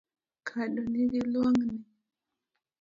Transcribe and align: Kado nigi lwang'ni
Kado 0.47 0.81
nigi 0.91 1.21
lwang'ni 1.31 1.75